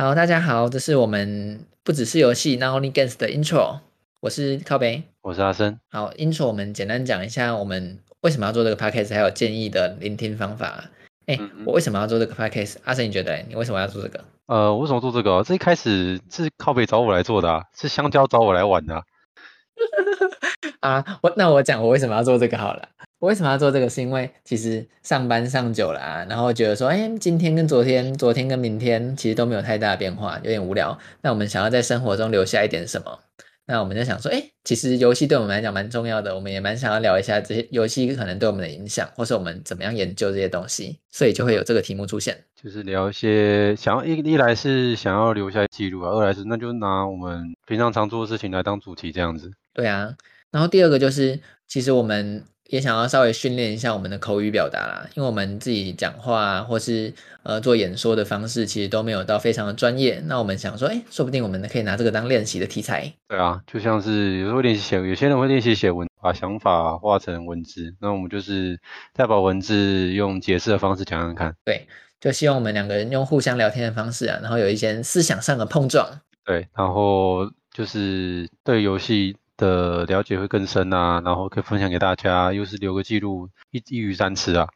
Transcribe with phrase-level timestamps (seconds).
[0.00, 3.80] 好，大家好，这是我们不只是游戏，Not Only Games 的 Intro。
[4.20, 5.80] 我是靠北，我是阿森。
[5.90, 10.84] 好，Intro，我们简单讲一下我们为什么要做这个 Podcast，还有建议的聆听方法。
[11.26, 11.36] 哎、
[11.66, 12.76] 我为什么要做这个 Podcast？
[12.84, 14.24] 阿森，你觉得你为什么要做这个？
[14.46, 15.42] 呃，我为什么做这个？
[15.42, 19.02] 这一开始是靠北找我来做的，啊，是香蕉找我来玩的啊。
[20.78, 22.88] 啊，我那我讲我为什么要做这个好了。
[23.20, 23.88] 我为什么要做这个？
[23.88, 30.96] 是因为其实上班上久了啊，然后觉得说，哎，今天跟昨天，昨天跟明天其实都没有太大的变化，有点无聊。
[31.22, 33.18] 那我们想要在生活中留下一点什么？
[33.66, 42.44] 那我们就想说，哎，其实游戏对我们来讲蛮重要的，我们也蛮想要聊一下这些游戏可能对我们的影响，或是我们怎么样研究这些东西，所以就会有这个题目出现。
[42.54, 49.50] 就是聊一些想要一一来是想要留下记录啊，二来是那就拿我们平常常做的事情来当主题这样子。
[49.74, 50.14] 对啊，
[50.52, 52.44] 然后第二个就是，其实我们。
[52.68, 60.22] 也想要稍微训练一下我们的口语表达啦，因为我们自己讲话或是呃做演说的方式，其实都没有到非常的专业。
[60.26, 63.10] 那我们想说，哎，说不定我们可以拿这个当练习的题材。
[63.26, 67.94] 对啊，就像是有时候练习写，有些人会练习写文，把想法化成文字。
[68.02, 68.78] 那我们就是
[69.14, 71.54] 再把文字用解释的方式讲讲看。
[71.64, 71.88] 对，
[72.20, 76.06] 就希望我们两个人用互相聊天的方式啊，然后有一些思想上的碰撞。
[76.44, 84.66] 对，然后就是对游戏的了解会更深啊，然后可以分享给大家，又是留个记录，一一鱼三吃啊。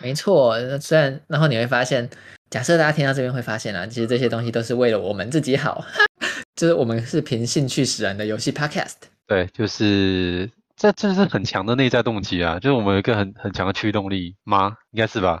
[0.00, 2.08] 没错，虽然然后你会发现，
[2.50, 5.82] 假设大家听到这边会发现啊，其实这些东西都是为了我们自己好，
[6.54, 8.94] 就是我们是凭兴趣使然的游戏 Podcast。
[9.26, 14.76] 对，就是这这是很强的内在动机啊，就是我们有一个很很强的驱动力吗？
[14.92, 15.40] 应该是吧？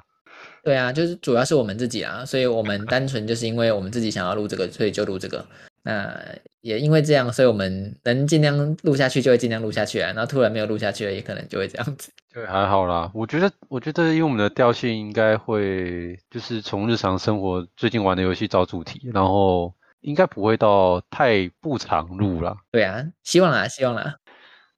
[0.64, 5.44] 对啊，就是主要是我们自己啊，所以我们单纯就是因为我们自己想要录这个，所以就录这个。
[5.88, 6.20] 那
[6.60, 10.12] 也因为这样，所以我们能尽量录下去就会尽量录下去啊。
[10.12, 12.12] 然后突然没有录下去了，也可能就会这样子。
[12.30, 13.10] 对，还好啦。
[13.14, 19.72] 我觉得， 我觉得，因为我们的调性应该会就是从日常生活最近玩的游戏找主题，然后
[20.02, 22.54] 应该不会到太不常录啦。
[22.70, 24.16] 对啊，希望啦，希望啦。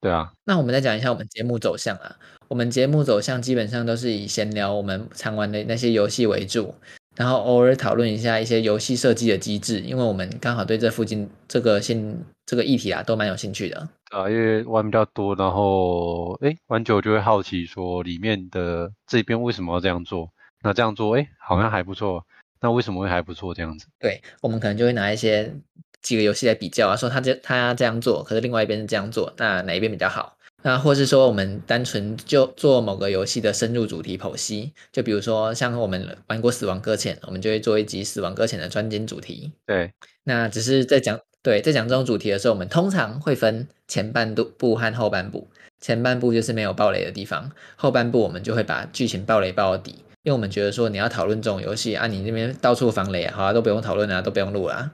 [0.00, 0.32] 对啊。
[0.44, 2.14] 那我们再讲一下我们节目走向啊。
[2.46, 6.72] 我们节目走向基本上都是以闲聊我们常玩的那些游戏为主。
[7.20, 13.76] 然后偶尔讨论一下一些游戏设计的机制，因为我们刚好对这附近这个现这个议题啊都蛮有兴趣的。
[14.10, 20.30] 啊，因为玩比较多，然后哎玩久就会好奇说里面的这边为什么要这样做？
[20.62, 22.24] 那这样做哎好像还不错，
[22.58, 23.86] 那为什么会还不错这样子？
[23.98, 25.54] 对，我们可能就会拿一些
[26.00, 30.38] 几个游戏来比较啊，说他这他这样做，可是另外一边是这样做，那哪一边比较好？
[30.62, 39.52] 那或是说，我们单纯就做某个游戏的深入主题剖析，就比如说像我们玩过《死亡搁浅》，我们就会做一集《死亡搁浅》的专精主题。
[39.64, 39.92] 对，
[40.24, 45.48] 那只是在讲对在讲这种主题的时候，我们通常会分前半部和后半部。
[45.80, 49.92] 前半部就是没有暴雷的地方，后半部我们就会把剧情暴雷暴到底，
[50.24, 54.92] 因为我们觉得说你要讨论这种游戏啊，你那边到处防雷啊，好啊，都不用讨论啊，都不用录啊，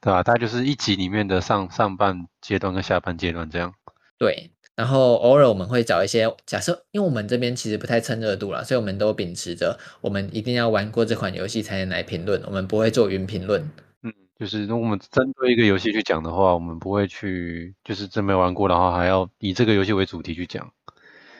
[0.00, 0.22] 对吧？
[0.22, 3.74] 大概就是一集里面的上上半阶段跟下半阶段这样。
[4.16, 4.50] 对。
[4.82, 13.62] 然后偶尔我们会找一些假设，因为我们这边其实不太蹭热度啦，所以我们都秉持着我们一定要玩过这款游戏才能来评论，我们不会做云评论。
[14.02, 20.68] 嗯，就是如果我们针对一个游戏去讲的话，我们不会去就是真没玩过的话，还要以这个游戏为主题去讲。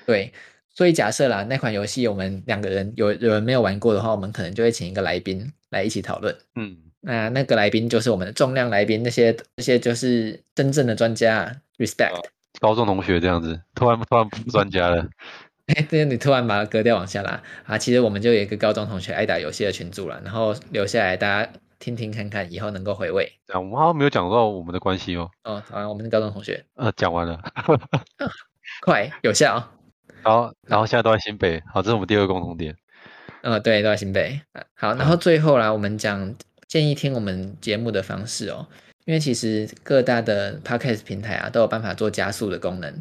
[0.06, 0.32] 对，
[0.72, 6.32] 所以假设啦，那款游戏我们两个人有有人没有玩过的话，我们可能就会请一个来宾来一起讨论。
[6.54, 12.22] 嗯，那那个来宾就是我们的重量来宾，那些那些就是真正的专家，respect。
[12.62, 15.04] 啊高中同学这样子，突然突然不专家了。
[15.66, 17.78] 哎，对，你突然把它割掉往下拉啊！
[17.78, 23.32] 其实我们就有一个高中同学爱打游戏的群组了，然后留下来大家听听看看，以后能够回味。
[23.46, 25.30] 这样，我们好像没有讲到我们的关系哦。
[25.44, 26.64] 哦，好像我们是高中同学。
[26.74, 27.40] 呃，讲完了，
[28.82, 29.62] 快有效。
[30.22, 31.62] 好，然后现在都在新北。
[31.72, 32.76] 好，这是我们第二个共同点。
[33.42, 34.40] 嗯，对，都在新北。
[34.74, 36.34] 好，然后最后啦，我们讲
[36.66, 38.66] 建议听我们节目的方式哦。
[39.04, 42.94] 因为其实各大的 podcast 平台啊都有办法做加速的功能，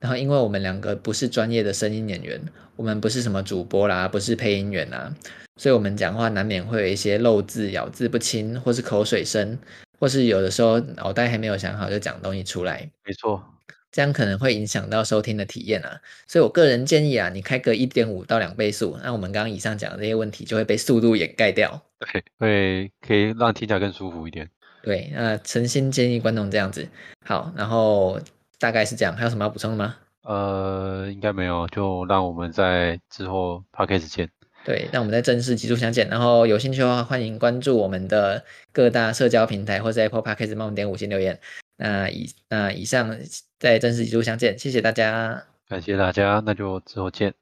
[0.00, 2.40] 然后因为我们两个不是专业的声音演员，
[2.76, 5.12] 我们不是什么主播啦，不是配音员啦，
[5.56, 9.58] 所以我们讲话难免会有一些漏字、咬字不清，或是口水声，
[9.98, 12.88] 或是有的时候脑袋还没有想好就讲东西出来。
[13.04, 13.42] 没错，
[13.90, 16.00] 这样可能会影响到收听的体验啊。
[16.26, 21.82] 所以我个人建议啊，你开个一点五到两倍速，那我们刚刚以上讲的这些问题就会被速度掩盖掉。
[21.98, 24.48] 对，会可以让听起来更舒服一点。
[24.82, 26.88] 对，那诚心建议观众这样子。
[27.24, 28.20] 好，然后
[28.60, 29.96] 大概是这样，还有什么要补充的吗？
[30.22, 34.30] 呃，应该没有，就让我们在之后 podcast 见。
[34.64, 36.06] 对，让我们在正式集数相见。
[36.08, 41.38] 然后有兴趣的话，欢迎关注我们的各大社交平台，或者 Apple Podcast 帮我们点五星留言。
[41.78, 43.16] 那以那以上
[43.58, 45.44] 在正式集数相见，谢谢大家。
[45.66, 47.32] 感谢大家，那就之后见。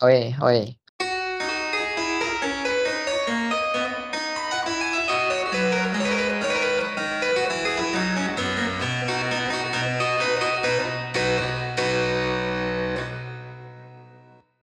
[0.00, 0.76] 喂喂。